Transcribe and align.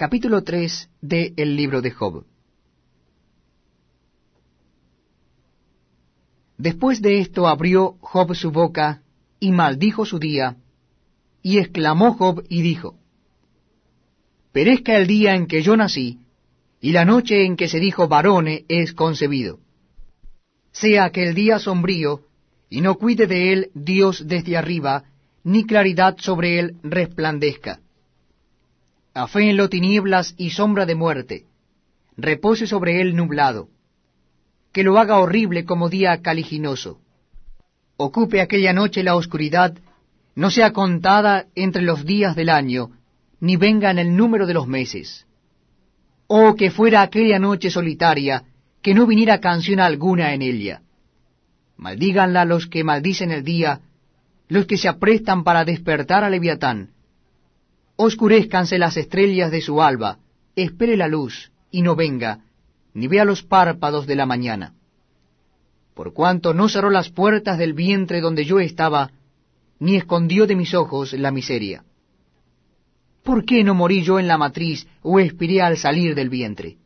Capítulo 0.00 0.42
3 0.42 0.88
de 1.02 1.34
El 1.36 1.56
libro 1.56 1.82
de 1.82 1.90
Job. 1.90 2.24
Después 6.56 7.02
de 7.02 7.20
esto 7.20 7.46
abrió 7.46 7.98
Job 8.00 8.34
su 8.34 8.50
boca 8.50 9.02
y 9.40 9.52
maldijo 9.52 10.06
su 10.06 10.18
día, 10.18 10.56
y 11.42 11.58
exclamó 11.58 12.14
Job 12.14 12.42
y 12.48 12.62
dijo, 12.62 12.96
Perezca 14.52 14.96
el 14.96 15.06
día 15.06 15.34
en 15.34 15.46
que 15.46 15.60
yo 15.60 15.76
nací, 15.76 16.18
y 16.80 16.92
la 16.92 17.04
noche 17.04 17.44
en 17.44 17.56
que 17.56 17.68
se 17.68 17.78
dijo 17.78 18.08
varone 18.08 18.64
es 18.68 18.94
concebido. 18.94 19.58
Sea 20.72 21.04
aquel 21.04 21.34
día 21.34 21.58
sombrío, 21.58 22.22
y 22.70 22.80
no 22.80 22.94
cuide 22.94 23.26
de 23.26 23.52
él 23.52 23.70
Dios 23.74 24.26
desde 24.26 24.56
arriba, 24.56 25.04
ni 25.44 25.66
claridad 25.66 26.16
sobre 26.18 26.58
él 26.58 26.76
resplandezca 26.82 27.80
lo 29.14 29.68
tinieblas 29.68 30.34
y 30.36 30.50
sombra 30.50 30.86
de 30.86 30.94
muerte, 30.94 31.44
repose 32.16 32.66
sobre 32.66 33.00
él 33.00 33.16
nublado, 33.16 33.68
que 34.72 34.84
lo 34.84 34.98
haga 34.98 35.18
horrible 35.18 35.64
como 35.64 35.88
día 35.88 36.20
caliginoso. 36.22 37.00
Ocupe 37.96 38.40
aquella 38.40 38.72
noche 38.72 39.02
la 39.02 39.16
oscuridad, 39.16 39.74
no 40.34 40.50
sea 40.50 40.72
contada 40.72 41.46
entre 41.54 41.82
los 41.82 42.04
días 42.04 42.36
del 42.36 42.48
año, 42.48 42.92
ni 43.40 43.56
venga 43.56 43.90
en 43.90 43.98
el 43.98 44.16
número 44.16 44.46
de 44.46 44.54
los 44.54 44.66
meses. 44.66 45.26
Oh, 46.26 46.54
que 46.54 46.70
fuera 46.70 47.02
aquella 47.02 47.38
noche 47.38 47.70
solitaria, 47.70 48.44
que 48.82 48.94
no 48.94 49.06
viniera 49.06 49.40
canción 49.40 49.80
alguna 49.80 50.32
en 50.32 50.42
ella. 50.42 50.82
Maldíganla 51.76 52.44
los 52.44 52.66
que 52.66 52.84
maldicen 52.84 53.32
el 53.32 53.42
día, 53.42 53.80
los 54.48 54.66
que 54.66 54.76
se 54.76 54.88
aprestan 54.88 55.42
para 55.42 55.64
despertar 55.64 56.22
a 56.22 56.30
Leviatán, 56.30 56.90
Oscurezcanse 58.02 58.78
las 58.78 58.96
estrellas 58.96 59.50
de 59.50 59.60
su 59.60 59.82
alba, 59.82 60.20
espere 60.56 60.96
la 60.96 61.06
luz, 61.06 61.52
y 61.70 61.82
no 61.82 61.96
venga, 61.96 62.40
ni 62.94 63.08
vea 63.08 63.26
los 63.26 63.42
párpados 63.42 64.06
de 64.06 64.16
la 64.16 64.24
mañana. 64.24 64.72
Por 65.92 66.14
cuanto 66.14 66.54
no 66.54 66.70
cerró 66.70 66.88
las 66.88 67.10
puertas 67.10 67.58
del 67.58 67.74
vientre 67.74 68.22
donde 68.22 68.46
yo 68.46 68.58
estaba, 68.58 69.10
ni 69.78 69.96
escondió 69.96 70.46
de 70.46 70.56
mis 70.56 70.72
ojos 70.72 71.12
la 71.12 71.30
miseria. 71.30 71.84
¿Por 73.22 73.44
qué 73.44 73.64
no 73.64 73.74
morí 73.74 74.02
yo 74.02 74.18
en 74.18 74.28
la 74.28 74.38
matriz 74.38 74.86
o 75.02 75.20
expiré 75.20 75.60
al 75.60 75.76
salir 75.76 76.14
del 76.14 76.30
vientre? 76.30 76.78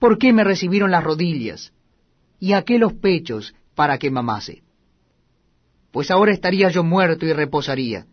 ¿Por 0.00 0.18
qué 0.18 0.32
me 0.32 0.42
recibieron 0.42 0.90
las 0.90 1.04
rodillas 1.04 1.72
y 2.40 2.54
aquel 2.54 2.80
los 2.80 2.94
pechos 2.94 3.54
para 3.76 3.98
que 3.98 4.10
mamase? 4.10 4.64
Pues 5.92 6.10
ahora 6.10 6.32
estaría 6.32 6.70
yo 6.70 6.82
muerto 6.82 7.24
y 7.24 7.32
reposaría 7.32 8.08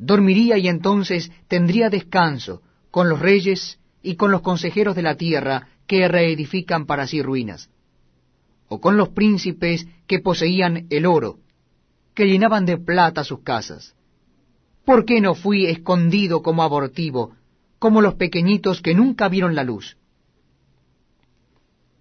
dormiría 0.00 0.56
y 0.56 0.66
entonces 0.66 1.30
tendría 1.46 1.90
descanso 1.90 2.62
con 2.90 3.08
los 3.08 3.20
reyes 3.20 3.78
y 4.02 4.16
con 4.16 4.30
los 4.30 4.40
consejeros 4.40 4.96
de 4.96 5.02
la 5.02 5.16
tierra 5.16 5.68
que 5.86 6.08
reedifican 6.08 6.86
para 6.86 7.06
sí 7.06 7.22
ruinas, 7.22 7.68
o 8.68 8.80
con 8.80 8.96
los 8.96 9.10
príncipes 9.10 9.86
que 10.06 10.18
poseían 10.18 10.86
el 10.88 11.04
oro, 11.04 11.38
que 12.14 12.26
llenaban 12.26 12.64
de 12.64 12.78
plata 12.78 13.24
sus 13.24 13.40
casas. 13.40 13.94
¿Por 14.86 15.04
qué 15.04 15.20
no 15.20 15.34
fui 15.34 15.66
escondido 15.66 16.42
como 16.42 16.62
abortivo, 16.62 17.34
como 17.78 18.00
los 18.00 18.14
pequeñitos 18.14 18.80
que 18.80 18.94
nunca 18.94 19.28
vieron 19.28 19.54
la 19.54 19.64
luz? 19.64 19.98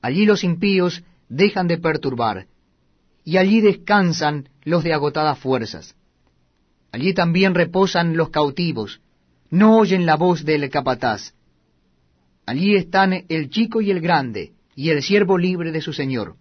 Allí 0.01 0.25
los 0.25 0.45
impíos 0.45 1.03
dejan 1.27 1.67
de 1.67 1.77
perturbar, 1.77 2.47
y 3.25 3.35
allí 3.37 3.59
descansan 3.59 4.47
los 4.63 4.85
de 4.85 4.93
agotadas 4.93 5.37
fuerzas. 5.37 5.95
Allí 6.91 7.13
también 7.13 7.53
reposan 7.53 8.17
los 8.17 8.29
cautivos, 8.29 9.01
no 9.51 9.77
oyen 9.77 10.05
la 10.05 10.15
voz 10.15 10.43
del 10.43 10.69
capataz. 10.69 11.33
Allí 12.45 12.75
están 12.75 13.25
el 13.29 13.49
chico 13.49 13.81
y 13.81 13.91
el 13.91 14.01
grande, 14.01 14.53
y 14.75 14.89
el 14.89 15.03
siervo 15.03 15.37
libre 15.37 15.71
de 15.71 15.81
su 15.81 15.93
señor. 15.93 16.35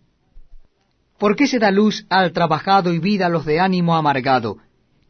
¿Por 1.19 1.37
qué 1.37 1.47
se 1.47 1.59
da 1.59 1.71
luz 1.71 2.07
al 2.09 2.33
trabajado 2.33 2.93
y 2.93 2.99
vida 2.99 3.27
a 3.27 3.29
los 3.29 3.45
de 3.45 3.61
ánimo 3.61 3.97
amargado, 3.97 4.59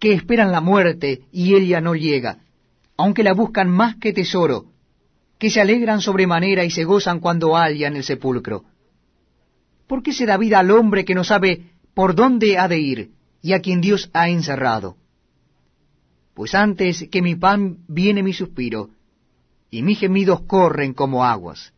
que 0.00 0.12
esperan 0.12 0.50
la 0.50 0.60
muerte 0.60 1.22
y 1.30 1.54
ella 1.54 1.80
no 1.80 1.94
llega, 1.94 2.38
aunque 2.96 3.22
la 3.22 3.34
buscan 3.34 3.68
más 3.68 3.96
que 3.96 4.12
tesoro, 4.12 4.66
que 5.38 5.50
se 5.50 5.60
alegran 5.60 6.00
sobremanera 6.00 6.64
y 6.64 6.70
se 6.70 6.84
gozan 6.84 7.20
cuando 7.20 7.54
hallan 7.54 7.94
el 7.94 8.04
sepulcro? 8.04 8.64
¿Por 9.86 10.02
qué 10.02 10.12
se 10.12 10.26
da 10.26 10.36
vida 10.36 10.58
al 10.58 10.70
hombre 10.70 11.04
que 11.04 11.14
no 11.14 11.24
sabe 11.24 11.70
por 11.94 12.14
dónde 12.14 12.58
ha 12.58 12.66
de 12.66 12.78
ir 12.78 13.10
y 13.42 13.52
a 13.52 13.60
quien 13.60 13.80
Dios 13.80 14.10
ha 14.12 14.28
encerrado? 14.28 14.96
Pues 16.38 16.54
antes 16.54 17.08
que 17.10 17.20
mi 17.20 17.34
pan 17.34 17.78
viene 17.88 18.22
mi 18.22 18.32
suspiro, 18.32 18.90
y 19.72 19.82
mis 19.82 19.98
gemidos 19.98 20.42
corren 20.42 20.94
como 20.94 21.24
aguas, 21.24 21.72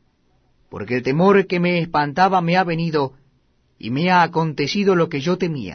porque 0.69 0.97
el 0.97 1.03
temor 1.03 1.47
que 1.47 1.59
me 1.59 1.79
espantaba 1.79 2.43
me 2.43 2.59
ha 2.59 2.63
venido, 2.63 3.15
y 3.79 3.89
me 3.89 4.11
ha 4.11 4.21
acontecido 4.21 4.95
lo 4.97 5.09
que 5.09 5.23
yo 5.23 5.39
temía. 5.39 5.69